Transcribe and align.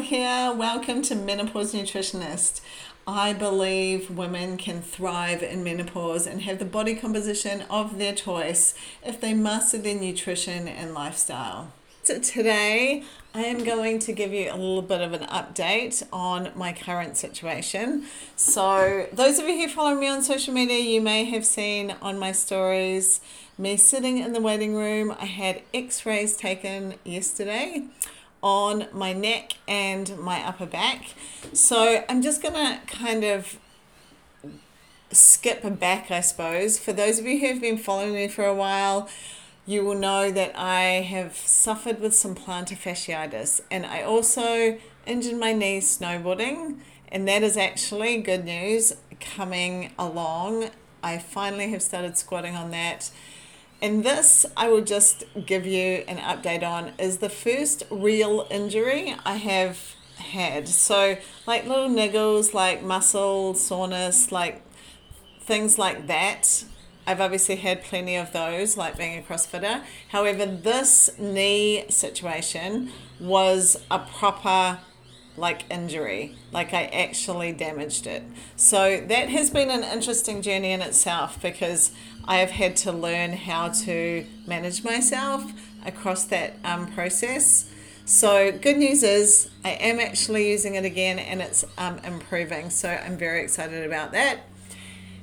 Here. 0.00 0.52
Welcome 0.52 1.02
to 1.02 1.14
Menopause 1.14 1.74
Nutritionist. 1.74 2.62
I 3.06 3.34
believe 3.34 4.10
women 4.10 4.56
can 4.56 4.80
thrive 4.80 5.42
in 5.42 5.62
menopause 5.62 6.26
and 6.26 6.40
have 6.42 6.58
the 6.58 6.64
body 6.64 6.94
composition 6.94 7.62
of 7.68 7.98
their 7.98 8.14
choice 8.14 8.74
if 9.04 9.20
they 9.20 9.34
master 9.34 9.76
their 9.76 9.94
nutrition 9.94 10.66
and 10.66 10.94
lifestyle. 10.94 11.72
So, 12.04 12.18
today 12.18 13.04
I 13.34 13.42
am 13.42 13.64
going 13.64 13.98
to 14.00 14.12
give 14.12 14.32
you 14.32 14.50
a 14.50 14.56
little 14.56 14.82
bit 14.82 15.02
of 15.02 15.12
an 15.12 15.26
update 15.28 16.02
on 16.10 16.50
my 16.56 16.72
current 16.72 17.18
situation. 17.18 18.06
So, 18.34 19.06
those 19.12 19.38
of 19.38 19.46
you 19.46 19.58
who 19.58 19.68
follow 19.68 19.94
me 19.94 20.08
on 20.08 20.22
social 20.22 20.54
media, 20.54 20.78
you 20.78 21.02
may 21.02 21.24
have 21.26 21.44
seen 21.44 21.94
on 22.00 22.18
my 22.18 22.32
stories 22.32 23.20
me 23.58 23.76
sitting 23.76 24.18
in 24.18 24.32
the 24.32 24.40
waiting 24.40 24.74
room. 24.74 25.14
I 25.20 25.26
had 25.26 25.62
x 25.74 26.06
rays 26.06 26.34
taken 26.36 26.94
yesterday 27.04 27.84
on 28.42 28.88
my 28.92 29.12
neck 29.12 29.52
and 29.68 30.18
my 30.18 30.44
upper 30.46 30.66
back. 30.66 31.14
So 31.52 32.04
I'm 32.08 32.22
just 32.22 32.42
going 32.42 32.54
to 32.54 32.80
kind 32.86 33.24
of 33.24 33.58
skip 35.10 35.62
back, 35.78 36.10
I 36.10 36.20
suppose. 36.20 36.78
For 36.78 36.92
those 36.92 37.18
of 37.18 37.26
you 37.26 37.38
who 37.38 37.46
have 37.48 37.60
been 37.60 37.78
following 37.78 38.14
me 38.14 38.28
for 38.28 38.44
a 38.44 38.54
while, 38.54 39.08
you 39.64 39.84
will 39.84 39.94
know 39.94 40.30
that 40.30 40.52
I 40.58 41.02
have 41.02 41.36
suffered 41.36 42.00
with 42.00 42.14
some 42.14 42.34
plantar 42.34 42.76
fasciitis 42.76 43.60
and 43.70 43.86
I 43.86 44.02
also 44.02 44.78
injured 45.06 45.38
my 45.38 45.52
knee 45.52 45.80
snowboarding, 45.80 46.78
and 47.08 47.28
that 47.28 47.42
is 47.42 47.56
actually 47.56 48.18
good 48.18 48.44
news 48.44 48.92
coming 49.20 49.92
along. 49.98 50.70
I 51.02 51.18
finally 51.18 51.70
have 51.70 51.82
started 51.82 52.16
squatting 52.16 52.56
on 52.56 52.70
that 52.70 53.10
and 53.82 54.04
this, 54.04 54.46
I 54.56 54.68
will 54.68 54.84
just 54.84 55.24
give 55.44 55.66
you 55.66 56.04
an 56.06 56.18
update 56.18 56.62
on, 56.62 56.92
is 57.00 57.18
the 57.18 57.28
first 57.28 57.82
real 57.90 58.46
injury 58.48 59.16
I 59.26 59.38
have 59.38 59.96
had. 60.18 60.68
So, 60.68 61.16
like 61.48 61.66
little 61.66 61.88
niggles, 61.88 62.54
like 62.54 62.84
muscle 62.84 63.54
soreness, 63.54 64.30
like 64.30 64.62
things 65.40 65.78
like 65.78 66.06
that. 66.06 66.64
I've 67.08 67.20
obviously 67.20 67.56
had 67.56 67.82
plenty 67.82 68.14
of 68.14 68.32
those, 68.32 68.76
like 68.76 68.96
being 68.96 69.18
a 69.18 69.22
CrossFitter. 69.22 69.82
However, 70.10 70.46
this 70.46 71.10
knee 71.18 71.84
situation 71.88 72.90
was 73.18 73.76
a 73.90 73.98
proper 73.98 74.78
like 75.36 75.70
injury, 75.70 76.36
like 76.52 76.74
I 76.74 76.84
actually 76.86 77.52
damaged 77.52 78.06
it. 78.06 78.22
So 78.56 79.00
that 79.08 79.28
has 79.28 79.50
been 79.50 79.70
an 79.70 79.82
interesting 79.82 80.42
journey 80.42 80.72
in 80.72 80.82
itself 80.82 81.40
because 81.40 81.92
I 82.24 82.36
have 82.38 82.50
had 82.50 82.76
to 82.78 82.92
learn 82.92 83.32
how 83.32 83.68
to 83.68 84.26
manage 84.46 84.84
myself 84.84 85.50
across 85.84 86.24
that 86.24 86.54
um, 86.64 86.86
process. 86.92 87.70
So 88.04 88.52
good 88.52 88.76
news 88.76 89.02
is 89.02 89.50
I 89.64 89.70
am 89.70 90.00
actually 90.00 90.50
using 90.50 90.74
it 90.74 90.84
again 90.84 91.18
and 91.18 91.40
it's 91.40 91.64
um, 91.78 91.98
improving. 92.04 92.70
So 92.70 92.88
I'm 92.88 93.16
very 93.16 93.42
excited 93.42 93.86
about 93.86 94.12
that. 94.12 94.40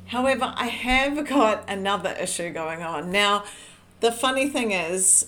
However, 0.07 0.53
I 0.55 0.67
have 0.67 1.27
got 1.29 1.69
another 1.69 2.15
issue 2.19 2.51
going 2.51 2.81
on. 2.81 3.11
Now, 3.11 3.43
the 3.99 4.11
funny 4.11 4.49
thing 4.49 4.71
is, 4.71 5.27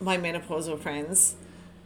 my 0.00 0.16
menopausal 0.16 0.80
friends, 0.80 1.36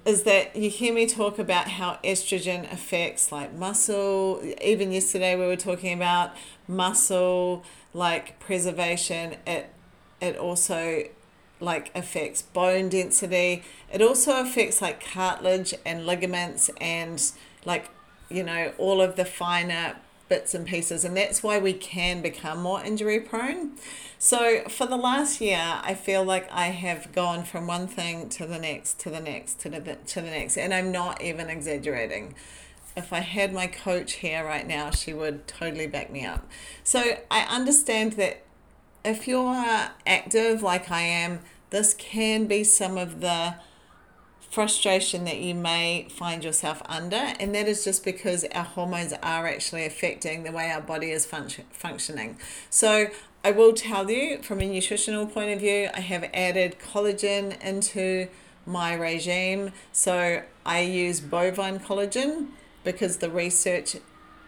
is 0.05 0.23
that 0.23 0.57
you 0.57 0.71
hear 0.71 0.95
me 0.95 1.07
talk 1.07 1.39
about 1.39 1.69
how 1.69 1.99
estrogen 2.03 2.71
affects 2.73 3.31
like 3.31 3.53
muscle. 3.55 4.43
Even 4.63 4.93
yesterday 4.93 5.37
we 5.37 5.47
were 5.47 5.57
talking 5.57 5.93
about 5.93 6.33
muscle 6.67 7.65
like 7.93 8.39
preservation. 8.41 9.37
It 9.47 9.73
it 10.21 10.37
also 10.37 11.05
like 11.61 11.91
affects 11.95 12.43
bone 12.43 12.89
density. 12.89 13.63
It 13.93 14.01
also 14.01 14.41
affects 14.41 14.81
like 14.81 15.05
cartilage 15.05 15.75
and 15.85 16.07
ligaments 16.07 16.71
and 16.81 17.23
like 17.65 17.91
you 18.31 18.43
know 18.43 18.73
all 18.79 19.01
of 19.01 19.17
the 19.17 19.25
finer 19.25 19.97
bits 20.31 20.55
and 20.55 20.65
pieces 20.65 21.05
and 21.05 21.17
that's 21.17 21.43
why 21.43 21.59
we 21.59 21.75
can 21.75 22.23
become 22.23 22.63
more 22.63 22.83
injury 22.83 23.21
prone. 23.21 23.73
So 24.17 24.63
for 24.69 24.87
the 24.87 24.97
last 24.97 25.41
year 25.41 25.81
i 25.83 25.93
feel 25.93 26.25
like 26.25 26.51
i 26.51 26.69
have 26.69 27.13
gone 27.13 27.45
from 27.45 27.67
one 27.67 27.87
thing 27.87 28.31
to 28.31 28.47
the 28.47 28.59
next 28.59 28.99
to 29.01 29.11
the 29.11 29.21
next 29.21 29.61
to 29.61 29.69
the, 29.69 29.81
to 29.81 30.21
the 30.23 30.31
next 30.31 30.57
and 30.57 30.73
i'm 30.73 30.91
not 30.91 31.21
even 31.21 31.51
exaggerating. 31.51 32.35
If 32.97 33.13
i 33.13 33.21
had 33.21 33.53
my 33.53 33.67
coach 33.67 34.15
here 34.15 34.45
right 34.45 34.67
now 34.67 34.91
she 34.91 35.13
would 35.13 35.47
totally 35.47 35.89
back 35.89 36.11
me 36.11 36.25
up. 36.25 36.49
So 36.85 37.19
i 37.31 37.41
understand 37.41 38.13
that 38.13 38.43
if 39.05 39.27
you're 39.27 39.91
active 40.07 40.63
like 40.63 40.91
i 40.91 41.03
am 41.03 41.41
this 41.71 41.93
can 41.95 42.47
be 42.47 42.63
some 42.63 42.97
of 42.97 43.21
the 43.21 43.57
frustration 44.51 45.25
that 45.25 45.39
you 45.39 45.55
may 45.55 46.09
find 46.11 46.43
yourself 46.43 46.83
under, 46.87 47.17
and 47.17 47.55
that 47.55 47.69
is 47.69 47.85
just 47.85 48.05
because 48.05 48.45
our 48.53 48.65
hormones 48.65 49.13
are 49.23 49.47
actually 49.47 49.87
affecting 49.87 50.43
the 50.43 50.53
way 50.53 50.71
our 50.71 50.81
body 50.81 51.11
is 51.11 51.25
function- 51.25 51.67
functioning. 51.73 52.37
So, 52.69 53.09
I 53.43 53.53
will 53.53 53.73
tell 53.73 54.11
you 54.11 54.43
from 54.43 54.61
a 54.61 54.67
nutritional 54.67 55.27
point 55.27 55.51
of 55.51 55.61
view, 55.61 55.89
I 55.95 56.01
have 56.01 56.29
added 56.35 56.77
collagen 56.79 57.59
into 57.63 58.29
my 58.67 58.93
regime. 58.93 59.73
So, 59.93 60.43
I 60.67 60.81
use 60.81 61.21
bovine 61.21 61.79
collagen 61.79 62.49
because 62.85 63.19
the 63.19 63.31
research 63.31 63.97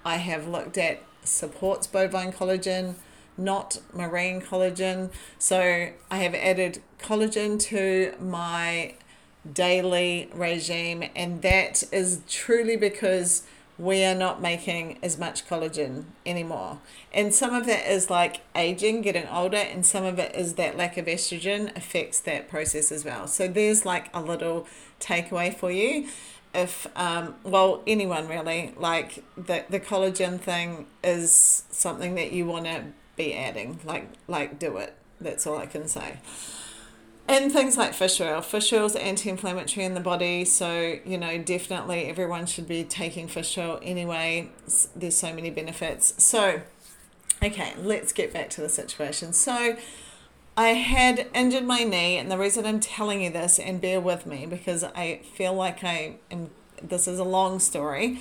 I 0.04 0.16
have 0.16 0.48
looked 0.48 0.76
at 0.76 1.00
supports 1.24 1.86
bovine 1.86 2.32
collagen 2.32 2.96
not 3.36 3.78
marine 3.92 4.40
collagen. 4.40 5.10
So 5.38 5.88
I 6.10 6.16
have 6.18 6.34
added 6.34 6.82
collagen 6.98 7.58
to 7.60 8.14
my 8.20 8.94
daily 9.50 10.30
regime, 10.32 11.04
and 11.16 11.42
that 11.42 11.82
is 11.92 12.20
truly 12.28 12.76
because 12.76 13.44
we 13.78 14.04
are 14.04 14.14
not 14.14 14.40
making 14.40 14.98
as 15.02 15.18
much 15.18 15.46
collagen 15.48 16.04
anymore. 16.24 16.78
And 17.12 17.34
some 17.34 17.54
of 17.54 17.66
that 17.66 17.90
is 17.90 18.10
like 18.10 18.42
aging, 18.54 19.02
getting 19.02 19.26
older, 19.28 19.56
and 19.56 19.84
some 19.84 20.04
of 20.04 20.18
it 20.18 20.34
is 20.36 20.54
that 20.54 20.76
lack 20.76 20.96
of 20.96 21.06
estrogen 21.06 21.76
affects 21.76 22.20
that 22.20 22.48
process 22.48 22.92
as 22.92 23.04
well. 23.04 23.26
So 23.26 23.48
there's 23.48 23.84
like 23.84 24.14
a 24.14 24.22
little 24.22 24.66
takeaway 25.00 25.54
for 25.54 25.70
you. 25.70 26.08
If, 26.54 26.86
um, 26.96 27.34
well, 27.44 27.82
anyone 27.86 28.28
really, 28.28 28.74
like 28.76 29.24
the, 29.36 29.64
the 29.70 29.80
collagen 29.80 30.38
thing 30.38 30.86
is 31.02 31.64
something 31.70 32.14
that 32.16 32.32
you 32.32 32.44
want 32.44 32.66
to 32.66 32.84
be 33.16 33.34
adding, 33.34 33.80
like, 33.84 34.08
like 34.28 34.58
do 34.58 34.76
it. 34.76 34.94
That's 35.18 35.46
all 35.46 35.56
I 35.56 35.66
can 35.66 35.88
say 35.88 36.18
and 37.28 37.52
things 37.52 37.76
like 37.76 37.94
fish 37.94 38.20
oil. 38.20 38.40
Fish 38.40 38.72
oil 38.72 38.86
is 38.86 38.96
anti-inflammatory 38.96 39.86
in 39.86 39.94
the 39.94 40.00
body, 40.00 40.44
so 40.44 40.98
you 41.04 41.18
know 41.18 41.38
definitely 41.38 42.06
everyone 42.06 42.46
should 42.46 42.68
be 42.68 42.84
taking 42.84 43.28
fish 43.28 43.56
oil 43.56 43.78
anyway. 43.82 44.50
There's 44.94 45.16
so 45.16 45.32
many 45.32 45.50
benefits. 45.50 46.22
So, 46.22 46.62
okay, 47.42 47.74
let's 47.78 48.12
get 48.12 48.32
back 48.32 48.50
to 48.50 48.60
the 48.60 48.68
situation. 48.68 49.32
So, 49.32 49.76
I 50.56 50.68
had 50.70 51.28
injured 51.34 51.64
my 51.64 51.84
knee, 51.84 52.18
and 52.18 52.30
the 52.30 52.38
reason 52.38 52.66
I'm 52.66 52.80
telling 52.80 53.22
you 53.22 53.30
this, 53.30 53.58
and 53.58 53.80
bear 53.80 54.00
with 54.00 54.26
me 54.26 54.44
because 54.46 54.84
I 54.84 55.20
feel 55.34 55.54
like 55.54 55.82
I 55.84 56.16
am. 56.30 56.50
This 56.82 57.06
is 57.06 57.20
a 57.20 57.24
long 57.24 57.60
story. 57.60 58.20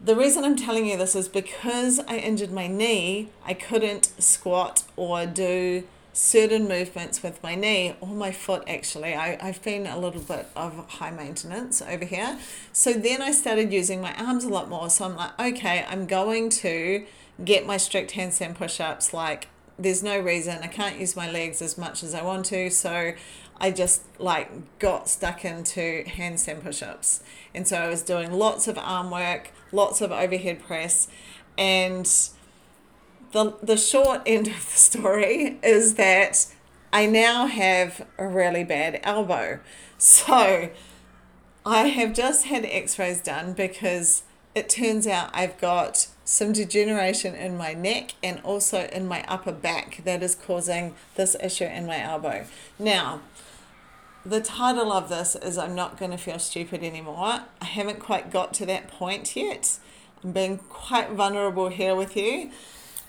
The 0.00 0.16
reason 0.16 0.44
I'm 0.44 0.56
telling 0.56 0.86
you 0.86 0.96
this 0.96 1.14
is 1.14 1.28
because 1.28 1.98
I 2.00 2.16
injured 2.16 2.50
my 2.50 2.66
knee. 2.66 3.28
I 3.44 3.54
couldn't 3.54 4.12
squat 4.18 4.82
or 4.96 5.26
do 5.26 5.84
certain 6.14 6.66
movements 6.66 7.22
with 7.22 7.42
my 7.42 7.54
knee. 7.54 7.94
Or 8.00 8.08
my 8.08 8.32
foot 8.32 8.64
actually. 8.66 9.14
I, 9.14 9.36
i've 9.42 9.62
been 9.62 9.86
a 9.86 9.98
little 9.98 10.22
bit 10.22 10.46
of 10.56 10.88
high 10.88 11.10
maintenance 11.10 11.82
over 11.82 12.04
here. 12.04 12.38
So 12.72 12.94
then 12.94 13.20
i 13.20 13.32
started 13.32 13.72
using 13.72 14.00
my 14.00 14.14
arms 14.14 14.44
a 14.44 14.48
lot 14.48 14.70
more. 14.70 14.88
So 14.88 15.04
i'm 15.04 15.16
like 15.16 15.38
okay 15.38 15.84
i'm 15.88 16.06
going 16.06 16.48
to 16.50 17.04
get 17.44 17.66
my 17.66 17.76
strict 17.76 18.12
handstand 18.12 18.54
push-ups. 18.54 19.12
Like 19.12 19.48
there's 19.78 20.04
no 20.04 20.18
reason. 20.18 20.60
I 20.62 20.68
can't 20.68 20.98
use 21.00 21.16
my 21.16 21.30
legs 21.30 21.60
as 21.60 21.76
much 21.76 22.02
as 22.02 22.14
i 22.14 22.22
want 22.22 22.46
to. 22.46 22.70
So 22.70 23.12
i 23.58 23.70
just 23.70 24.02
like 24.18 24.78
got 24.78 25.08
stuck 25.08 25.44
into 25.44 26.04
handstand 26.06 26.62
push-ups. 26.62 27.22
And 27.54 27.66
so 27.68 27.76
i 27.76 27.88
was 27.88 28.02
doing 28.02 28.32
lots 28.32 28.68
of 28.68 28.78
arm 28.78 29.10
work 29.10 29.50
lots 29.74 30.00
of 30.00 30.12
overhead 30.12 30.62
press. 30.62 31.08
And 31.58 32.10
the, 33.34 33.52
the 33.60 33.76
short 33.76 34.22
end 34.26 34.46
of 34.46 34.54
the 34.54 34.78
story 34.78 35.58
is 35.62 35.96
that 35.96 36.46
I 36.92 37.06
now 37.06 37.46
have 37.46 38.06
a 38.16 38.26
really 38.26 38.62
bad 38.62 39.00
elbow. 39.02 39.58
So 39.98 40.70
I 41.66 41.88
have 41.88 42.14
just 42.14 42.46
had 42.46 42.64
x 42.64 42.98
rays 42.98 43.20
done 43.20 43.52
because 43.52 44.22
it 44.54 44.68
turns 44.68 45.08
out 45.08 45.30
I've 45.34 45.60
got 45.60 46.06
some 46.24 46.52
degeneration 46.52 47.34
in 47.34 47.56
my 47.56 47.74
neck 47.74 48.14
and 48.22 48.40
also 48.44 48.86
in 48.92 49.08
my 49.08 49.24
upper 49.26 49.52
back 49.52 50.02
that 50.04 50.22
is 50.22 50.36
causing 50.36 50.94
this 51.16 51.34
issue 51.42 51.64
in 51.64 51.86
my 51.86 52.00
elbow. 52.00 52.46
Now, 52.78 53.20
the 54.24 54.40
title 54.40 54.92
of 54.92 55.08
this 55.08 55.34
is 55.34 55.58
I'm 55.58 55.74
Not 55.74 55.98
Going 55.98 56.12
to 56.12 56.18
Feel 56.18 56.38
Stupid 56.38 56.84
Anymore. 56.84 57.40
I 57.60 57.64
haven't 57.64 57.98
quite 57.98 58.30
got 58.30 58.54
to 58.54 58.66
that 58.66 58.86
point 58.86 59.34
yet. 59.34 59.78
I'm 60.22 60.30
being 60.30 60.58
quite 60.58 61.10
vulnerable 61.10 61.68
here 61.68 61.96
with 61.96 62.16
you 62.16 62.52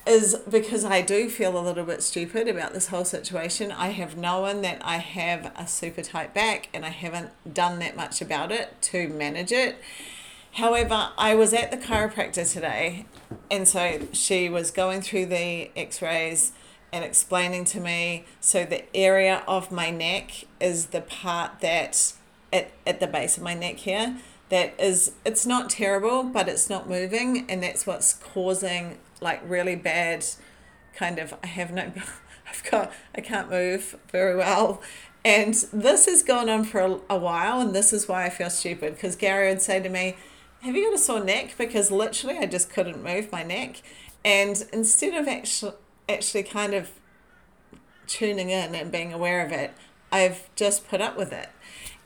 is 0.06 0.36
because 0.50 0.86
I 0.86 1.02
do 1.02 1.30
feel 1.30 1.58
a 1.58 1.62
little 1.62 1.84
bit 1.84 2.04
stupid 2.04 2.48
about 2.48 2.74
this 2.74 2.88
whole 2.88 3.06
situation. 3.06 3.72
I 3.72 3.90
have 3.90 4.16
known 4.16 4.62
that 4.62 4.80
I 4.84 4.98
have 4.98 5.52
a 5.56 5.68
super 5.68 6.02
tight 6.02 6.34
back 6.34 6.70
and 6.74 6.86
I 6.86 6.90
haven't 6.90 7.32
done 7.52 7.80
that 7.80 7.96
much 7.96 8.22
about 8.22 8.52
it 8.52 8.82
to 8.84 9.08
manage 9.08 9.52
it. 9.52 9.78
However, 10.54 11.10
I 11.18 11.36
was 11.36 11.54
at 11.54 11.72
the 11.72 11.78
chiropractor 11.78 12.52
today 12.52 13.06
and 13.50 13.68
so 13.68 14.08
she 14.14 14.48
was 14.48 14.72
going 14.72 15.02
through 15.02 15.26
the 15.26 15.72
x 15.76 16.02
rays 16.02 16.52
and 16.94 17.04
explaining 17.04 17.66
to 17.66 17.80
me 17.80 18.26
so 18.40 18.64
the 18.64 18.84
area 18.96 19.44
of 19.48 19.72
my 19.72 19.90
neck 19.90 20.46
is 20.62 20.88
the 20.88 21.02
part 21.02 21.60
that 21.62 22.14
at, 22.54 22.72
at 22.86 23.00
the 23.00 23.08
base 23.08 23.38
of 23.38 23.44
my 23.44 23.54
neck 23.54 23.78
here 23.78 24.18
that 24.50 24.80
is 24.80 25.14
it's 25.26 25.46
not 25.46 25.70
terrible 25.70 26.24
but 26.24 26.48
it's 26.48 26.70
not 26.70 26.88
moving 26.88 27.46
and 27.50 27.64
that's 27.64 27.88
what's 27.88 28.14
causing 28.14 28.98
like 29.22 29.42
really 29.48 29.76
bad 29.76 30.26
kind 30.96 31.20
of 31.20 31.34
I 31.44 31.48
have 31.48 31.72
no 31.72 31.92
I've 32.50 32.64
got 32.70 32.92
I 33.16 33.22
can't 33.22 33.50
move 33.50 33.98
very 34.12 34.36
well. 34.36 34.82
And 35.24 35.56
this 35.74 36.06
has 36.06 36.22
gone 36.22 36.50
on 36.50 36.64
for 36.64 36.82
a, 36.82 37.00
a 37.10 37.18
while 37.18 37.60
and 37.60 37.74
this 37.76 37.92
is 37.92 38.08
why 38.08 38.26
I 38.26 38.30
feel 38.30 38.50
stupid 38.50 38.94
because 38.94 39.16
Gary 39.16 39.50
would 39.50 39.62
say 39.62 39.82
to 39.82 39.90
me 39.90 40.16
have 40.62 40.76
you 40.76 40.86
got 40.86 40.96
a 40.96 40.98
sore 40.98 41.24
neck? 41.24 41.56
Because 41.58 41.92
literally 41.92 42.38
I 42.40 42.48
just 42.48 42.72
couldn't 42.72 43.04
move 43.04 43.32
my 43.32 43.44
neck. 43.44 43.82
And 44.24 44.66
instead 44.74 45.14
of 45.14 45.28
actually 45.28 45.74
actually 46.08 46.44
kind 46.44 46.74
of 46.74 46.92
tuning 48.08 48.52
in 48.52 48.76
and 48.76 48.92
being 48.92 49.12
aware 49.12 49.44
of 49.44 49.52
it 49.52 49.74
I've 50.12 50.54
just 50.56 50.88
put 50.88 51.02
up 51.02 51.18
with 51.18 51.34
it. 51.34 51.50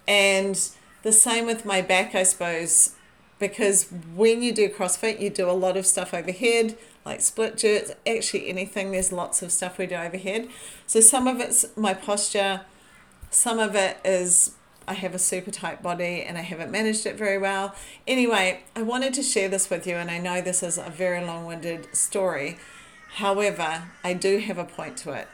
And 0.07 0.59
the 1.03 1.11
same 1.11 1.45
with 1.45 1.65
my 1.65 1.81
back 1.81 2.15
I 2.15 2.23
suppose 2.23 2.95
because 3.39 3.89
when 4.15 4.43
you 4.43 4.51
do 4.51 4.69
CrossFit, 4.69 5.21
you 5.21 5.29
do 5.29 5.49
a 5.49 5.53
lot 5.53 5.77
of 5.77 5.85
stuff 5.85 6.13
overhead, 6.13 6.77
like 7.05 7.21
split 7.21 7.57
jerks, 7.57 7.91
actually 8.05 8.49
anything. 8.49 8.91
There's 8.91 9.11
lots 9.11 9.41
of 9.41 9.51
stuff 9.51 9.77
we 9.77 9.87
do 9.87 9.95
overhead. 9.95 10.49
So 10.85 10.99
some 10.99 11.25
of 11.25 11.39
it's 11.39 11.65
my 11.77 11.93
posture, 11.93 12.61
some 13.31 13.59
of 13.59 13.75
it 13.75 13.97
is 14.03 14.51
I 14.87 14.93
have 14.93 15.15
a 15.15 15.19
super 15.19 15.51
tight 15.51 15.81
body 15.81 16.23
and 16.23 16.37
I 16.37 16.41
haven't 16.41 16.71
managed 16.71 17.05
it 17.05 17.15
very 17.15 17.37
well. 17.37 17.75
Anyway, 18.07 18.63
I 18.75 18.81
wanted 18.81 19.13
to 19.13 19.23
share 19.23 19.47
this 19.47 19.69
with 19.69 19.87
you, 19.87 19.95
and 19.95 20.11
I 20.11 20.17
know 20.17 20.41
this 20.41 20.63
is 20.63 20.77
a 20.77 20.89
very 20.89 21.23
long 21.23 21.45
winded 21.45 21.95
story. 21.95 22.57
However, 23.15 23.83
I 24.03 24.13
do 24.13 24.39
have 24.39 24.57
a 24.57 24.65
point 24.65 24.97
to 24.97 25.13
it. 25.13 25.27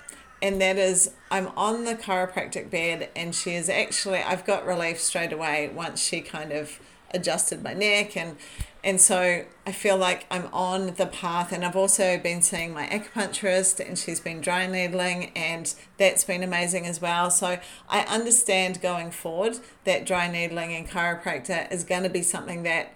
And 0.45 0.61
that 0.61 0.77
is, 0.77 1.09
I'm 1.31 1.47
on 1.57 1.85
the 1.85 1.95
chiropractic 1.95 2.69
bed, 2.69 3.09
and 3.15 3.33
she 3.33 3.55
is 3.55 3.67
actually, 3.67 4.19
I've 4.19 4.45
got 4.45 4.63
relief 4.63 4.99
straight 4.99 5.33
away 5.33 5.71
once 5.73 5.99
she 5.99 6.21
kind 6.21 6.51
of 6.51 6.79
adjusted 7.11 7.63
my 7.63 7.73
neck 7.73 8.15
and 8.17 8.35
and 8.83 9.01
so 9.01 9.45
I 9.65 9.71
feel 9.71 9.97
like 9.97 10.27
I'm 10.29 10.47
on 10.53 10.93
the 10.93 11.07
path 11.07 11.51
and 11.51 11.65
I've 11.65 11.75
also 11.75 12.19
been 12.19 12.43
seeing 12.43 12.71
my 12.71 12.85
acupuncturist 12.87 13.83
and 13.83 13.97
she's 13.97 14.19
been 14.19 14.41
dry 14.41 14.67
needling 14.67 15.31
and 15.35 15.73
that's 15.97 16.23
been 16.23 16.43
amazing 16.43 16.85
as 16.85 17.01
well. 17.01 17.31
So 17.31 17.57
I 17.89 18.01
understand 18.01 18.81
going 18.81 19.09
forward 19.09 19.57
that 19.85 20.05
dry 20.05 20.29
needling 20.31 20.71
and 20.75 20.87
chiropractor 20.87 21.71
is 21.71 21.83
going 21.83 22.03
to 22.03 22.09
be 22.09 22.21
something 22.21 22.61
that 22.61 22.93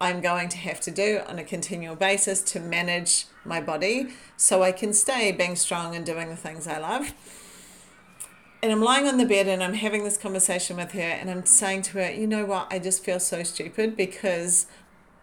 I'm 0.00 0.20
going 0.20 0.48
to 0.50 0.56
have 0.58 0.80
to 0.82 0.90
do 0.90 1.20
on 1.26 1.38
a 1.38 1.44
continual 1.44 1.96
basis 1.96 2.40
to 2.42 2.60
manage 2.60 3.26
my 3.44 3.60
body 3.60 4.08
so 4.36 4.62
I 4.62 4.72
can 4.72 4.92
stay 4.92 5.32
being 5.32 5.56
strong 5.56 5.94
and 5.94 6.04
doing 6.06 6.28
the 6.28 6.36
things 6.36 6.66
I 6.66 6.78
love 6.78 7.12
and 8.62 8.70
I'm 8.70 8.82
lying 8.82 9.06
on 9.06 9.16
the 9.16 9.24
bed 9.24 9.48
and 9.48 9.62
I'm 9.62 9.74
having 9.74 10.04
this 10.04 10.18
conversation 10.18 10.76
with 10.76 10.92
her 10.92 11.00
and 11.00 11.30
I'm 11.30 11.46
saying 11.46 11.82
to 11.82 11.92
her, 11.92 12.10
you 12.10 12.26
know 12.26 12.44
what, 12.44 12.66
I 12.70 12.78
just 12.78 13.02
feel 13.02 13.18
so 13.18 13.42
stupid 13.42 13.96
because 13.96 14.66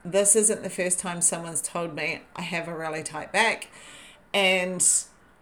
this 0.03 0.35
isn't 0.35 0.63
the 0.63 0.69
first 0.69 0.99
time 0.99 1.21
someone's 1.21 1.61
told 1.61 1.93
me 1.93 2.21
I 2.35 2.41
have 2.41 2.67
a 2.67 2.75
really 2.75 3.03
tight 3.03 3.31
back 3.31 3.67
and 4.33 4.83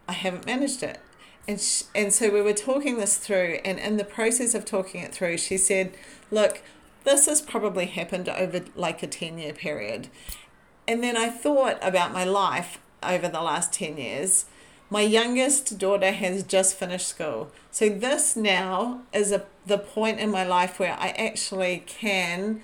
I 0.06 0.12
haven't 0.12 0.44
managed 0.44 0.82
it. 0.82 1.00
And, 1.48 1.60
sh- 1.60 1.84
and 1.94 2.12
so 2.12 2.30
we 2.30 2.42
were 2.42 2.52
talking 2.52 2.98
this 2.98 3.18
through, 3.18 3.60
and 3.64 3.78
in 3.78 3.98
the 3.98 4.04
process 4.04 4.52
of 4.52 4.64
talking 4.64 5.00
it 5.02 5.14
through, 5.14 5.38
she 5.38 5.56
said, 5.56 5.94
Look, 6.28 6.60
this 7.06 7.24
has 7.24 7.40
probably 7.40 7.86
happened 7.86 8.28
over 8.28 8.62
like 8.74 9.02
a 9.02 9.06
10 9.06 9.38
year 9.38 9.54
period. 9.54 10.08
And 10.86 11.02
then 11.02 11.16
I 11.16 11.30
thought 11.30 11.78
about 11.80 12.12
my 12.12 12.24
life 12.24 12.78
over 13.02 13.28
the 13.28 13.40
last 13.40 13.72
10 13.72 13.96
years 13.96 14.44
my 14.88 15.00
youngest 15.00 15.78
daughter 15.78 16.12
has 16.12 16.42
just 16.42 16.76
finished 16.76 17.08
school. 17.08 17.50
So 17.70 17.88
this 17.88 18.36
now 18.36 19.02
is 19.12 19.32
a 19.32 19.44
the 19.66 19.78
point 19.78 20.20
in 20.20 20.30
my 20.30 20.44
life 20.44 20.78
where 20.78 20.96
I 20.98 21.08
actually 21.08 21.82
can 21.86 22.62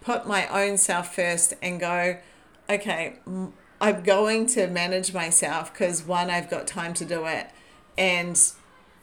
put 0.00 0.28
my 0.28 0.46
own 0.46 0.78
self 0.78 1.14
first 1.14 1.54
and 1.60 1.80
go, 1.80 2.18
okay, 2.70 3.16
I'm 3.80 4.02
going 4.04 4.46
to 4.48 4.68
manage 4.68 5.12
myself 5.12 5.72
because 5.72 6.04
one, 6.04 6.30
I've 6.30 6.48
got 6.48 6.68
time 6.68 6.94
to 6.94 7.04
do 7.04 7.26
it, 7.26 7.48
and 7.98 8.40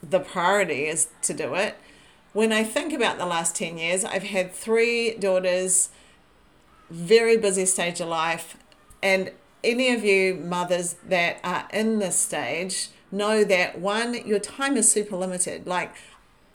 the 0.01 0.21
priority 0.21 0.85
is 0.85 1.09
to 1.23 1.33
do 1.33 1.55
it. 1.55 1.75
When 2.33 2.53
I 2.53 2.63
think 2.63 2.93
about 2.93 3.17
the 3.17 3.25
last 3.25 3.55
10 3.55 3.77
years, 3.77 4.05
I've 4.05 4.23
had 4.23 4.53
three 4.53 5.15
daughters, 5.15 5.89
very 6.89 7.35
busy 7.35 7.65
stage 7.65 7.99
of 7.99 8.07
life, 8.07 8.57
and 9.03 9.31
any 9.63 9.93
of 9.93 10.03
you 10.03 10.35
mothers 10.35 10.95
that 11.07 11.39
are 11.43 11.67
in 11.73 11.99
this 11.99 12.15
stage 12.15 12.89
know 13.11 13.43
that 13.43 13.79
one, 13.79 14.25
your 14.25 14.39
time 14.39 14.77
is 14.77 14.89
super 14.89 15.17
limited. 15.17 15.67
Like 15.67 15.93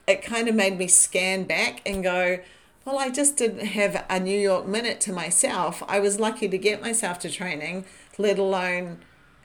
it 0.07 0.23
kind 0.23 0.49
of 0.49 0.55
made 0.55 0.79
me 0.79 0.89
scan 0.89 1.45
back 1.45 1.83
and 1.85 2.03
go, 2.03 2.39
well, 2.85 2.99
I 2.99 3.11
just 3.11 3.37
didn't 3.37 3.67
have 3.67 4.05
a 4.09 4.19
New 4.19 4.39
York 4.39 4.67
minute 4.67 5.01
to 5.03 5.13
myself. 5.13 5.83
I 5.89 6.01
was 6.01 6.19
lucky 6.19 6.49
to 6.49 6.57
get 6.57 6.81
myself 6.81 7.19
to 7.21 7.31
training, 7.31 7.85
let 8.17 8.39
alone 8.39 9.01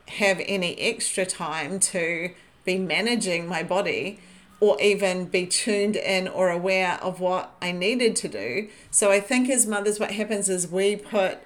have 0.07 0.41
any 0.45 0.79
extra 0.79 1.25
time 1.25 1.79
to 1.79 2.31
be 2.63 2.77
managing 2.77 3.47
my 3.47 3.63
body 3.63 4.19
or 4.61 4.79
even 4.79 5.25
be 5.25 5.45
tuned 5.45 5.95
in 5.97 6.27
or 6.27 6.49
aware 6.49 6.99
of 7.01 7.19
what 7.19 7.51
I 7.61 7.71
needed 7.71 8.15
to 8.17 8.29
do. 8.29 8.69
So 8.91 9.11
I 9.11 9.19
think 9.19 9.49
as 9.49 9.65
mothers, 9.65 9.99
what 9.99 10.11
happens 10.11 10.47
is 10.47 10.67
we 10.67 10.95
put 10.95 11.39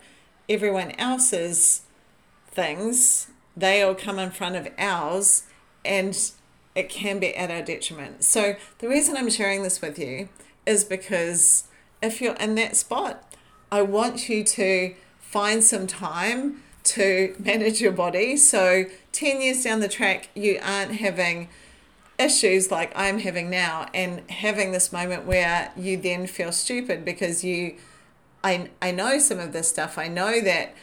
everyone 0.49 0.91
else's 0.99 1.81
things, 2.51 3.27
they 3.55 3.81
all 3.81 3.95
come 3.95 4.19
in 4.19 4.31
front 4.31 4.57
of 4.57 4.67
ours 4.77 5.43
and 5.85 6.31
it 6.75 6.89
can 6.89 7.19
be 7.19 7.33
at 7.35 7.49
our 7.49 7.61
detriment. 7.61 8.25
So 8.25 8.57
the 8.79 8.89
reason 8.89 9.15
I'm 9.15 9.29
sharing 9.29 9.63
this 9.63 9.81
with 9.81 9.97
you 9.97 10.27
is 10.65 10.83
because 10.83 11.63
if 12.01 12.19
you're 12.19 12.35
in 12.35 12.55
that 12.55 12.75
spot, 12.75 13.33
I 13.71 13.81
want 13.81 14.27
you 14.27 14.43
to 14.43 14.93
find 15.19 15.63
some 15.63 15.87
time 15.87 16.61
to 16.83 17.33
manage 17.39 17.79
your 17.79 17.93
body. 17.93 18.35
So 18.35 18.85
10 19.13 19.41
years 19.41 19.63
down 19.63 19.79
the 19.79 19.87
track, 19.87 20.29
you 20.35 20.59
aren't 20.61 20.95
having 20.95 21.47
issues 22.17 22.71
like 22.71 22.91
I'm 22.95 23.19
having 23.19 23.49
now 23.49 23.87
and 23.93 24.29
having 24.29 24.71
this 24.71 24.93
moment 24.93 25.25
where 25.25 25.71
you 25.75 25.97
then 25.97 26.27
feel 26.27 26.51
stupid 26.51 27.03
because 27.03 27.43
you 27.43 27.75
I 28.43 28.69
I 28.81 28.91
know 28.91 29.17
some 29.19 29.39
of 29.39 29.53
this 29.53 29.67
stuff. 29.67 29.97
I 29.97 30.07
know 30.07 30.39
that 30.41 30.75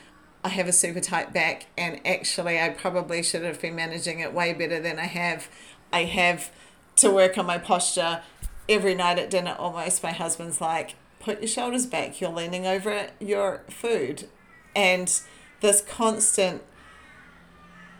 I 0.44 0.48
have 0.48 0.66
a 0.66 0.72
super 0.72 1.00
tight 1.00 1.32
back, 1.32 1.66
and 1.78 2.00
actually, 2.04 2.60
I 2.60 2.70
probably 2.70 3.22
should 3.22 3.44
have 3.44 3.60
been 3.60 3.76
managing 3.76 4.18
it 4.18 4.34
way 4.34 4.52
better 4.52 4.80
than 4.80 4.98
I 4.98 5.04
have. 5.04 5.48
I 5.92 6.04
have 6.04 6.50
to 6.96 7.10
work 7.10 7.38
on 7.38 7.46
my 7.46 7.58
posture 7.58 8.22
every 8.68 8.96
night 8.96 9.20
at 9.20 9.30
dinner. 9.30 9.54
Almost, 9.56 10.02
my 10.02 10.10
husband's 10.10 10.60
like, 10.60 10.96
"Put 11.20 11.40
your 11.40 11.48
shoulders 11.48 11.86
back. 11.86 12.20
You're 12.20 12.30
leaning 12.30 12.66
over 12.66 13.10
your 13.20 13.62
food," 13.70 14.28
and 14.74 15.20
this 15.60 15.80
constant, 15.80 16.62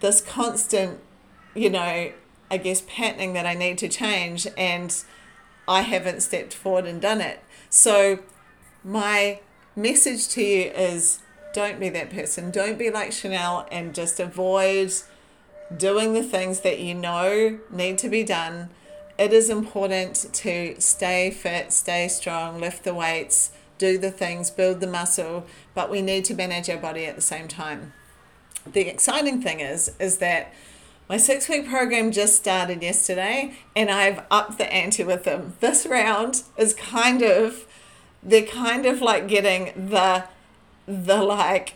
this 0.00 0.20
constant, 0.20 0.98
you 1.54 1.70
know, 1.70 2.12
I 2.52 2.59
guess 2.59 2.82
patterning 2.87 3.32
that 3.32 3.47
I 3.47 3.54
need 3.54 3.78
to 3.78 3.88
change, 3.88 4.47
and 4.59 4.94
I 5.66 5.80
haven't 5.80 6.21
stepped 6.21 6.52
forward 6.52 6.85
and 6.85 7.00
done 7.00 7.23
it. 7.23 7.40
So, 7.71 8.18
my 8.85 9.40
message 9.75 10.28
to 10.28 10.42
you 10.42 10.71
is 10.71 11.21
don't 11.54 11.80
be 11.80 11.88
that 11.88 12.11
person. 12.11 12.50
Don't 12.50 12.78
be 12.78 12.90
like 12.90 13.11
Chanel 13.11 13.66
and 13.73 13.94
just 13.94 14.21
avoid 14.21 14.92
doing 15.75 16.12
the 16.12 16.23
things 16.23 16.61
that 16.61 16.78
you 16.78 16.94
know 16.94 17.59
need 17.71 17.97
to 17.99 18.11
be 18.11 18.23
done. 18.23 18.68
It 19.18 19.32
is 19.32 19.49
important 19.49 20.28
to 20.35 20.78
stay 20.78 21.30
fit, 21.30 21.73
stay 21.73 22.06
strong, 22.09 22.61
lift 22.61 22.85
the 22.85 22.92
weights, 22.92 23.52
do 23.78 23.97
the 23.97 24.11
things, 24.11 24.50
build 24.50 24.80
the 24.80 24.87
muscle, 24.87 25.47
but 25.75 25.90
we 25.90 26.02
need 26.02 26.26
to 26.26 26.35
manage 26.35 26.68
our 26.68 26.76
body 26.76 27.06
at 27.06 27.16
the 27.16 27.23
same 27.23 27.49
time. 27.49 27.94
The 28.71 28.82
exciting 28.88 29.40
thing 29.40 29.61
is 29.61 29.92
is 29.99 30.18
that 30.18 30.52
my 31.12 31.19
six 31.19 31.47
week 31.47 31.69
program 31.69 32.11
just 32.11 32.37
started 32.37 32.83
yesterday 32.83 33.52
and 33.76 33.90
I've 33.90 34.25
upped 34.31 34.57
the 34.57 34.73
ante 34.73 35.04
with 35.04 35.25
them. 35.25 35.52
This 35.61 35.85
round 35.85 36.42
is 36.57 36.73
kind 36.73 37.21
of 37.21 37.66
they're 38.23 38.47
kind 38.47 38.87
of 38.87 39.02
like 39.02 39.28
getting 39.28 39.90
the 39.90 40.25
the 40.87 41.23
like 41.23 41.75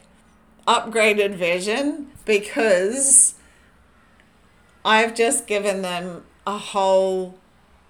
upgraded 0.66 1.34
version 1.34 2.10
because 2.24 3.34
I've 4.86 5.14
just 5.14 5.46
given 5.46 5.82
them 5.82 6.24
a 6.46 6.56
whole 6.56 7.38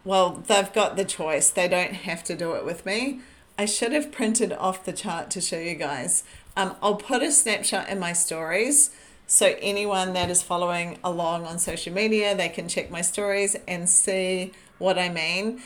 well, 0.04 0.42
they've 0.48 0.72
got 0.72 0.96
the 0.96 1.04
choice. 1.04 1.48
They 1.48 1.68
don't 1.68 1.92
have 1.92 2.24
to 2.24 2.34
do 2.34 2.54
it 2.54 2.64
with 2.64 2.84
me. 2.84 3.20
I 3.56 3.66
should 3.66 3.92
have 3.92 4.10
printed 4.10 4.52
off 4.52 4.84
the 4.84 4.92
chart 4.92 5.30
to 5.30 5.40
show 5.40 5.60
you 5.60 5.76
guys. 5.76 6.24
Um, 6.56 6.74
I'll 6.82 6.96
put 6.96 7.22
a 7.22 7.30
snapshot 7.30 7.88
in 7.88 8.00
my 8.00 8.14
stories 8.14 8.90
So, 9.28 9.56
anyone 9.60 10.12
that 10.12 10.30
is 10.30 10.42
following 10.42 10.98
along 11.02 11.46
on 11.46 11.58
social 11.58 11.92
media, 11.92 12.36
they 12.36 12.48
can 12.48 12.68
check 12.68 12.90
my 12.90 13.00
stories 13.00 13.56
and 13.66 13.88
see 13.88 14.52
what 14.78 14.98
I 14.98 15.08
mean. 15.08 15.60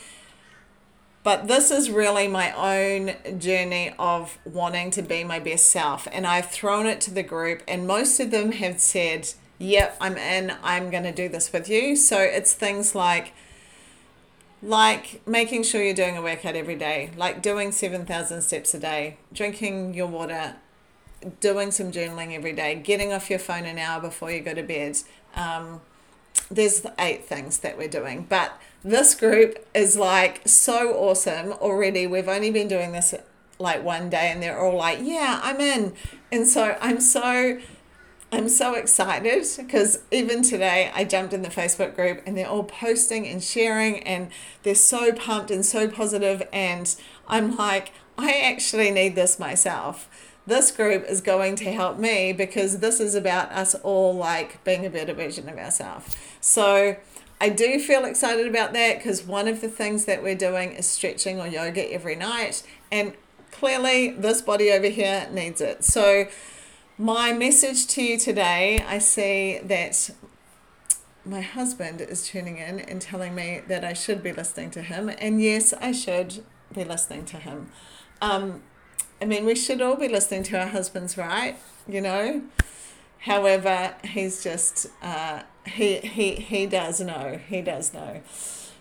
But 1.23 1.49
this 1.49 1.71
is 1.71 1.91
really 1.91 2.27
my 2.27 2.53
own 2.53 3.39
journey 3.39 3.93
of 3.99 4.39
wanting 4.47 4.91
to 4.93 5.03
be 5.03 5.25
my 5.25 5.39
best 5.39 5.67
self. 5.67 6.09
And 6.11 6.27
I've 6.27 6.51
thrown 6.51 6.87
it 6.87 7.03
to 7.03 7.11
the 7.11 7.23
group, 7.23 7.63
and 7.69 7.87
most 7.87 8.19
of 8.19 8.31
them 8.31 8.53
have 8.53 8.81
said, 8.81 9.29
Yep, 9.59 9.99
I'm 10.01 10.17
in, 10.17 10.57
I'm 10.63 10.91
going 10.91 11.03
to 11.03 11.13
do 11.13 11.29
this 11.29 11.53
with 11.53 11.69
you. 11.69 11.95
So 11.95 12.19
it's 12.19 12.55
things 12.55 12.95
like, 12.95 13.35
like 14.63 15.21
making 15.27 15.65
sure 15.65 15.83
you're 15.83 15.93
doing 15.93 16.17
a 16.17 16.23
workout 16.23 16.57
every 16.57 16.77
day, 16.77 17.11
like 17.15 17.43
doing 17.43 17.71
7,000 17.71 18.41
steps 18.41 18.73
a 18.73 18.79
day, 18.79 19.19
drinking 19.35 19.93
your 19.93 20.07
water, 20.07 20.57
doing 21.41 21.71
some 21.71 21.93
journaling 21.93 22.35
every 22.35 22.53
day, 22.53 22.75
getting 22.75 23.13
off 23.13 23.31
your 23.31 23.39
phone 23.39 23.65
an 23.65 23.79
hour 23.79 24.01
before 24.01 24.31
you 24.31 24.41
go 24.41 24.55
to 24.55 24.63
bed. 24.63 24.99
Um, 25.35 25.81
there's 26.51 26.85
eight 26.99 27.25
things 27.25 27.59
that 27.59 27.79
we're 27.79 27.89
doing, 27.89 28.27
but 28.29 28.61
this 28.83 29.15
group 29.15 29.65
is 29.75 29.97
like 29.97 30.43
so 30.47 30.95
awesome 30.95 31.53
already. 31.53 32.07
We've 32.07 32.29
only 32.29 32.51
been 32.51 32.69
doing 32.69 32.93
this 32.93 33.15
like 33.59 33.85
one 33.85 34.11
day 34.11 34.31
and 34.31 34.43
they're 34.43 34.59
all 34.59 34.77
like, 34.77 34.99
yeah, 35.03 35.41
I'm 35.43 35.61
in. 35.61 35.93
And 36.33 36.49
so 36.49 36.77
I'm 36.81 37.01
so 37.01 37.61
I'm 38.33 38.49
so 38.49 38.75
excited 38.75 39.45
because 39.57 39.99
even 40.13 40.43
today 40.43 40.91
I 40.95 41.03
jumped 41.05 41.33
in 41.33 41.43
the 41.43 41.49
Facebook 41.49 41.97
group 41.97 42.23
and 42.25 42.37
they're 42.37 42.49
all 42.49 42.63
posting 42.63 43.27
and 43.27 43.43
sharing 43.43 44.05
and 44.05 44.31
they're 44.63 44.77
so 44.77 45.13
pumped 45.13 45.51
and 45.51 45.67
so 45.67 45.89
positive 45.89 46.47
and 46.53 46.95
I'm 47.27 47.57
like, 47.57 47.91
I 48.17 48.41
actually 48.41 48.93
need 48.93 49.17
this 49.17 49.41
myself. 49.41 50.09
This 50.47 50.71
group 50.71 51.05
is 51.05 51.21
going 51.21 51.57
to 51.57 51.71
help 51.73 51.99
me 51.99 52.33
because 52.33 52.79
this 52.79 52.99
is 52.99 53.15
about 53.15 53.51
us 53.53 53.75
all 53.77 54.15
like 54.15 54.63
being 54.65 54.85
a 54.87 54.91
better 54.91 55.13
version 55.13 55.49
of 55.49 55.59
ourselves. 55.59 56.17
So 56.41 56.97
I 57.41 57.49
do 57.49 57.79
feel 57.79 58.05
excited 58.05 58.47
about 58.47 58.75
that 58.75 58.99
because 58.99 59.23
one 59.23 59.49
of 59.49 59.63
the 59.63 59.69
things 59.69 60.05
that 60.05 60.23
we're 60.23 60.35
doing 60.35 60.73
is 60.73 60.87
stretching 60.87 61.41
or 61.41 61.47
yoga 61.47 61.91
every 61.91 62.15
night, 62.15 62.63
and 62.93 63.15
clearly 63.51 64.11
this 64.11 64.43
body 64.43 64.71
over 64.71 64.89
here 64.89 65.27
needs 65.33 65.63
it. 65.63 65.83
So, 65.83 66.27
my 66.99 67.33
message 67.33 67.87
to 67.89 68.03
you 68.03 68.19
today 68.19 68.85
I 68.87 68.99
see 68.99 69.59
that 69.65 70.11
my 71.25 71.41
husband 71.41 72.03
is 72.03 72.27
tuning 72.27 72.59
in 72.59 72.81
and 72.81 73.01
telling 73.01 73.35
me 73.35 73.63
that 73.69 73.85
I 73.85 73.95
should 73.95 74.23
be 74.23 74.33
listening 74.33 74.71
to 74.73 74.83
him, 74.83 75.09
and 75.09 75.43
yes, 75.43 75.73
I 75.73 75.93
should 75.93 76.45
be 76.75 76.85
listening 76.85 77.25
to 77.27 77.39
him. 77.39 77.73
Um, 78.21 78.63
I 79.21 79.27
mean, 79.27 79.45
we 79.45 79.55
should 79.55 79.83
all 79.83 79.97
be 79.97 80.09
listening 80.09 80.43
to 80.45 80.59
our 80.59 80.69
husbands, 80.69 81.19
right? 81.19 81.57
You 81.87 82.01
know? 82.01 82.43
However, 83.21 83.95
he's 84.03 84.43
just 84.43 84.87
uh, 85.03 85.43
he 85.67 85.99
he 85.99 86.37
he 86.37 86.67
does 86.67 87.01
know. 87.01 87.39
He 87.49 87.61
does 87.61 87.93
know. 87.93 88.23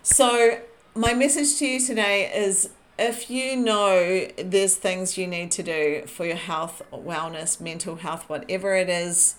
So 0.02 0.60
my 0.94 1.12
message 1.12 1.58
to 1.58 1.66
you 1.66 1.80
today 1.80 2.32
is 2.34 2.70
if 2.98 3.30
you 3.30 3.56
know 3.56 4.28
there's 4.38 4.76
things 4.76 5.18
you 5.18 5.26
need 5.26 5.50
to 5.52 5.62
do 5.62 6.04
for 6.06 6.24
your 6.24 6.36
health, 6.36 6.82
wellness, 6.92 7.60
mental 7.60 7.96
health, 7.96 8.28
whatever 8.28 8.74
it 8.74 8.88
is, 8.88 9.36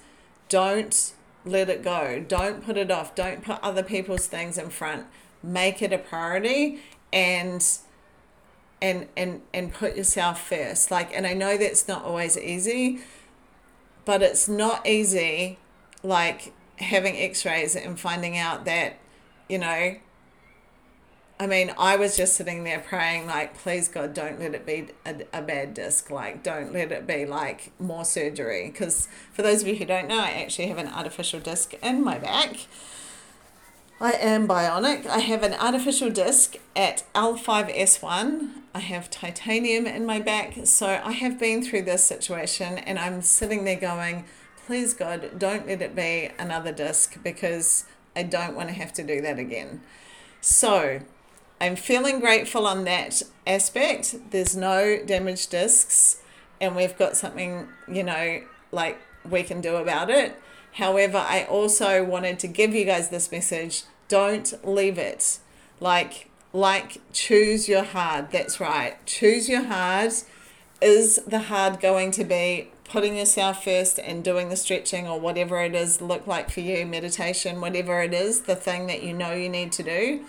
don't 0.49 1.13
let 1.45 1.69
it 1.69 1.83
go. 1.83 2.23
Don't 2.27 2.63
put 2.63 2.77
it 2.77 2.91
off. 2.91 3.15
Don't 3.15 3.43
put 3.43 3.59
other 3.63 3.83
people's 3.83 4.27
things 4.27 4.57
in 4.57 4.69
front. 4.69 5.07
Make 5.41 5.81
it 5.81 5.91
a 5.91 5.97
priority 5.97 6.79
and 7.11 7.65
and 8.81 9.07
and 9.15 9.41
and 9.53 9.73
put 9.73 9.95
yourself 9.95 10.47
first. 10.47 10.91
Like 10.91 11.15
and 11.15 11.25
I 11.27 11.33
know 11.33 11.57
that's 11.57 11.87
not 11.87 12.03
always 12.03 12.37
easy 12.37 13.01
but 14.05 14.21
it's 14.21 14.47
not 14.47 14.87
easy 14.87 15.59
like 16.03 16.53
having 16.77 17.15
x-rays 17.15 17.75
and 17.75 17.99
finding 17.99 18.37
out 18.37 18.65
that 18.65 18.97
you 19.47 19.59
know 19.59 19.95
I 21.39 21.47
mean, 21.47 21.73
I 21.75 21.95
was 21.95 22.15
just 22.15 22.35
sitting 22.35 22.65
there 22.65 22.77
praying, 22.77 23.25
like, 23.25 23.57
please 23.57 23.87
God, 23.87 24.13
don't 24.13 24.39
let 24.39 24.53
it 24.53 24.63
be 24.63 24.89
a, 25.03 25.23
a 25.33 25.41
bad 25.41 25.73
disc. 25.73 26.11
Like, 26.11 26.43
don't 26.43 26.71
let 26.71 26.91
it 26.91 27.07
be 27.07 27.25
like 27.25 27.71
more 27.79 28.05
surgery. 28.05 28.69
Because 28.69 29.07
for 29.33 29.41
those 29.41 29.63
of 29.63 29.67
you 29.67 29.75
who 29.75 29.85
don't 29.85 30.07
know, 30.07 30.19
I 30.19 30.33
actually 30.33 30.67
have 30.67 30.77
an 30.77 30.89
artificial 30.89 31.39
disc 31.39 31.73
in 31.81 32.03
my 32.03 32.19
back. 32.19 32.67
I 34.01 34.13
am 34.13 34.47
bionic. 34.47 35.05
I 35.05 35.19
have 35.19 35.43
an 35.43 35.53
artificial 35.53 36.09
disc 36.09 36.55
at 36.75 37.03
L5S1. 37.13 38.49
I 38.73 38.79
have 38.79 39.11
titanium 39.11 39.85
in 39.85 40.07
my 40.07 40.19
back. 40.19 40.55
So 40.63 40.99
I 41.03 41.11
have 41.11 41.37
been 41.39 41.61
through 41.61 41.83
this 41.83 42.03
situation 42.03 42.79
and 42.79 42.97
I'm 42.97 43.21
sitting 43.21 43.63
there 43.63 43.79
going, 43.79 44.25
please 44.65 44.95
God, 44.95 45.37
don't 45.37 45.67
let 45.67 45.83
it 45.83 45.95
be 45.95 46.31
another 46.39 46.71
disc 46.71 47.21
because 47.21 47.85
I 48.15 48.23
don't 48.23 48.55
want 48.55 48.69
to 48.69 48.73
have 48.73 48.91
to 48.93 49.03
do 49.03 49.21
that 49.21 49.37
again. 49.37 49.81
So 50.41 51.01
I'm 51.59 51.75
feeling 51.75 52.21
grateful 52.21 52.65
on 52.65 52.85
that 52.85 53.21
aspect. 53.45 54.15
There's 54.31 54.57
no 54.57 54.97
damaged 55.05 55.51
discs 55.51 56.23
and 56.59 56.75
we've 56.75 56.97
got 56.97 57.17
something, 57.17 57.67
you 57.87 58.01
know, 58.01 58.41
like 58.71 58.99
we 59.29 59.43
can 59.43 59.61
do 59.61 59.75
about 59.75 60.09
it. 60.09 60.41
However, 60.73 61.17
I 61.17 61.43
also 61.43 62.03
wanted 62.03 62.39
to 62.39 62.47
give 62.47 62.73
you 62.73 62.85
guys 62.85 63.09
this 63.09 63.31
message 63.31 63.83
don't 64.11 64.67
leave 64.67 64.97
it. 64.97 65.39
Like, 65.79 66.29
like 66.51 66.99
choose 67.13 67.69
your 67.69 67.83
hard. 67.83 68.31
That's 68.31 68.59
right. 68.59 69.03
Choose 69.05 69.47
your 69.47 69.63
hard. 69.63 70.11
Is 70.81 71.21
the 71.25 71.43
hard 71.43 71.79
going 71.79 72.11
to 72.11 72.25
be 72.25 72.71
putting 72.83 73.15
yourself 73.15 73.63
first 73.63 73.99
and 73.99 74.21
doing 74.21 74.49
the 74.49 74.57
stretching 74.57 75.07
or 75.07 75.17
whatever 75.17 75.61
it 75.61 75.73
is 75.73 76.01
look 76.01 76.27
like 76.27 76.51
for 76.51 76.59
you, 76.59 76.85
meditation, 76.85 77.61
whatever 77.61 78.01
it 78.01 78.13
is, 78.13 78.41
the 78.41 78.55
thing 78.55 78.87
that 78.87 79.01
you 79.01 79.13
know 79.13 79.31
you 79.31 79.47
need 79.47 79.71
to 79.71 79.83
do? 79.83 80.25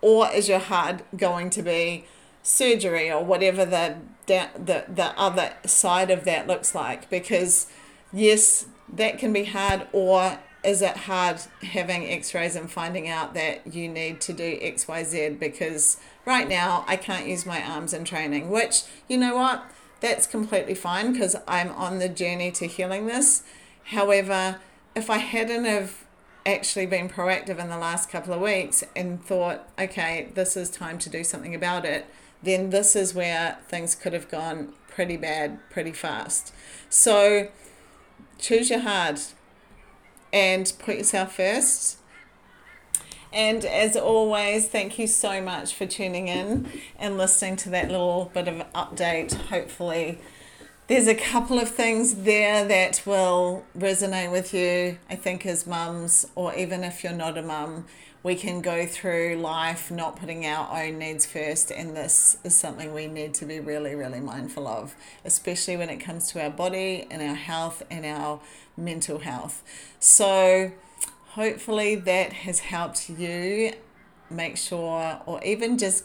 Or 0.00 0.30
is 0.30 0.48
your 0.48 0.58
hard 0.58 1.02
going 1.14 1.50
to 1.50 1.62
be 1.62 2.06
surgery 2.42 3.10
or 3.10 3.22
whatever 3.22 3.64
the 3.64 3.96
the 4.26 4.48
the 4.88 5.12
other 5.18 5.52
side 5.66 6.10
of 6.10 6.24
that 6.24 6.46
looks 6.46 6.74
like? 6.74 7.10
Because 7.10 7.66
yes, 8.10 8.66
that 8.90 9.18
can 9.18 9.32
be 9.34 9.44
hard 9.44 9.86
or 9.92 10.38
is 10.64 10.82
it 10.82 10.96
hard 10.96 11.40
having 11.62 12.04
x-rays 12.06 12.54
and 12.54 12.70
finding 12.70 13.08
out 13.08 13.34
that 13.34 13.74
you 13.74 13.88
need 13.88 14.20
to 14.20 14.32
do 14.32 14.58
xyz 14.60 15.38
because 15.38 15.96
right 16.24 16.48
now 16.48 16.84
i 16.86 16.96
can't 16.96 17.26
use 17.26 17.44
my 17.44 17.62
arms 17.62 17.92
in 17.92 18.04
training 18.04 18.50
which 18.50 18.82
you 19.08 19.16
know 19.16 19.36
what? 19.36 19.64
That's 20.00 20.26
completely 20.26 20.74
fine 20.74 21.12
because 21.12 21.36
i'm 21.46 21.70
on 21.70 21.98
the 21.98 22.08
journey 22.08 22.50
to 22.52 22.66
healing 22.66 23.06
this. 23.06 23.42
However 23.84 24.58
if 24.94 25.10
i 25.10 25.18
hadn't 25.18 25.64
have 25.64 26.04
actually 26.44 26.86
been 26.86 27.08
proactive 27.08 27.58
in 27.58 27.68
the 27.68 27.78
last 27.78 28.10
couple 28.10 28.34
of 28.34 28.40
weeks 28.40 28.82
and 28.96 29.24
thought 29.24 29.68
okay 29.78 30.28
this 30.34 30.56
is 30.56 30.68
time 30.68 30.98
to 30.98 31.08
do 31.08 31.22
something 31.22 31.54
about 31.54 31.84
it 31.84 32.04
then 32.42 32.70
this 32.70 32.96
is 32.96 33.14
where 33.14 33.58
things 33.68 33.94
could 33.94 34.12
have 34.12 34.28
gone 34.28 34.72
pretty 34.88 35.16
bad 35.16 35.58
pretty 35.70 35.92
fast. 35.92 36.52
So 36.88 37.48
choose 38.38 38.70
your 38.70 38.80
hard 38.80 39.20
and 40.32 40.72
put 40.78 40.96
yourself 40.96 41.36
first. 41.36 41.98
And 43.32 43.64
as 43.64 43.96
always, 43.96 44.68
thank 44.68 44.98
you 44.98 45.06
so 45.06 45.40
much 45.40 45.74
for 45.74 45.86
tuning 45.86 46.28
in 46.28 46.68
and 46.98 47.16
listening 47.16 47.56
to 47.56 47.70
that 47.70 47.90
little 47.90 48.30
bit 48.34 48.46
of 48.46 48.56
update. 48.72 49.32
Hopefully, 49.32 50.18
there's 50.86 51.06
a 51.06 51.14
couple 51.14 51.58
of 51.58 51.70
things 51.70 52.16
there 52.16 52.66
that 52.68 53.02
will 53.06 53.64
resonate 53.76 54.30
with 54.30 54.52
you, 54.52 54.98
I 55.08 55.16
think, 55.16 55.46
as 55.46 55.66
mums, 55.66 56.26
or 56.34 56.54
even 56.54 56.84
if 56.84 57.02
you're 57.02 57.14
not 57.14 57.38
a 57.38 57.42
mum, 57.42 57.86
we 58.22 58.34
can 58.36 58.60
go 58.60 58.86
through 58.86 59.36
life 59.36 59.90
not 59.90 60.16
putting 60.16 60.44
our 60.46 60.84
own 60.84 60.98
needs 60.98 61.24
first. 61.24 61.70
And 61.70 61.96
this 61.96 62.36
is 62.44 62.54
something 62.54 62.92
we 62.92 63.06
need 63.06 63.32
to 63.34 63.46
be 63.46 63.58
really, 63.58 63.94
really 63.94 64.20
mindful 64.20 64.68
of, 64.68 64.94
especially 65.24 65.76
when 65.76 65.88
it 65.88 65.96
comes 65.96 66.30
to 66.32 66.42
our 66.42 66.50
body 66.50 67.06
and 67.10 67.22
our 67.22 67.34
health 67.34 67.82
and 67.90 68.04
our 68.04 68.40
mental 68.76 69.20
health. 69.20 69.62
So, 69.98 70.72
hopefully, 71.30 71.94
that 71.94 72.32
has 72.32 72.60
helped 72.60 73.10
you 73.10 73.72
make 74.30 74.56
sure, 74.56 75.20
or 75.26 75.42
even 75.44 75.78
just 75.78 76.04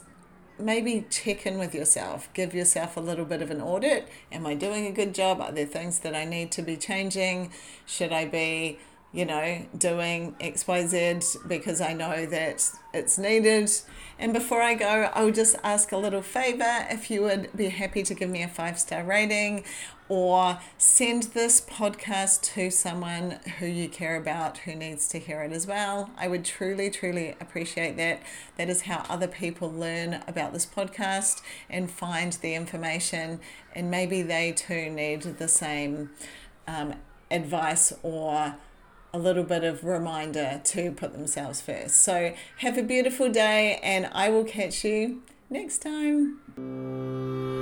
maybe 0.59 1.05
check 1.09 1.45
in 1.45 1.57
with 1.57 1.73
yourself. 1.73 2.29
Give 2.33 2.53
yourself 2.53 2.97
a 2.97 2.99
little 2.99 3.25
bit 3.25 3.41
of 3.41 3.51
an 3.51 3.61
audit. 3.61 4.07
Am 4.31 4.45
I 4.45 4.55
doing 4.55 4.85
a 4.85 4.91
good 4.91 5.13
job? 5.13 5.41
Are 5.41 5.51
there 5.51 5.65
things 5.65 5.99
that 5.99 6.15
I 6.15 6.25
need 6.25 6.51
to 6.53 6.61
be 6.61 6.77
changing? 6.77 7.51
Should 7.85 8.11
I 8.11 8.25
be, 8.25 8.79
you 9.11 9.25
know, 9.25 9.65
doing 9.77 10.35
XYZ 10.39 11.47
because 11.47 11.81
I 11.81 11.93
know 11.93 12.25
that 12.25 12.69
it's 12.93 13.17
needed? 13.17 13.71
And 14.19 14.33
before 14.33 14.61
I 14.61 14.73
go, 14.73 15.09
I'll 15.13 15.31
just 15.31 15.55
ask 15.63 15.91
a 15.91 15.97
little 15.97 16.21
favor 16.21 16.87
if 16.89 17.11
you 17.11 17.21
would 17.21 17.55
be 17.55 17.69
happy 17.69 18.03
to 18.03 18.13
give 18.13 18.29
me 18.29 18.41
a 18.41 18.47
five 18.47 18.79
star 18.79 19.03
rating 19.03 19.63
or 20.09 20.59
send 20.77 21.23
this 21.33 21.61
podcast 21.61 22.41
to 22.53 22.71
someone 22.71 23.39
who 23.59 23.65
you 23.65 23.89
care 23.89 24.15
about 24.15 24.59
who 24.59 24.73
needs 24.73 25.07
to 25.09 25.19
hear 25.19 25.41
it 25.43 25.51
as 25.51 25.67
well. 25.67 26.09
I 26.17 26.27
would 26.27 26.45
truly, 26.45 26.89
truly 26.89 27.35
appreciate 27.41 27.97
that. 27.97 28.21
That 28.57 28.69
is 28.69 28.83
how 28.83 29.05
other 29.09 29.27
people 29.27 29.71
learn 29.71 30.23
about 30.27 30.53
this 30.53 30.65
podcast 30.65 31.41
and 31.69 31.91
find 31.91 32.33
the 32.33 32.55
information, 32.55 33.39
and 33.75 33.91
maybe 33.91 34.21
they 34.21 34.53
too 34.53 34.89
need 34.89 35.21
the 35.21 35.47
same. 35.47 36.11
Um, 36.67 36.95
advice 37.29 37.93
or 38.03 38.55
a 39.13 39.19
little 39.19 39.43
bit 39.43 39.63
of 39.63 39.83
reminder 39.83 40.61
to 40.63 40.91
put 40.91 41.13
themselves 41.13 41.61
first. 41.61 41.95
So 41.95 42.33
have 42.57 42.77
a 42.77 42.83
beautiful 42.83 43.31
day 43.31 43.79
and 43.83 44.09
I 44.13 44.29
will 44.29 44.45
catch 44.45 44.83
you 44.83 45.23
next 45.49 45.79
time. 45.79 47.56